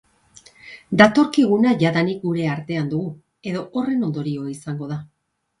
[1.01, 3.13] Datorkiguna jadanik gure artean dugu,
[3.53, 5.03] edo horren ondorio izango da.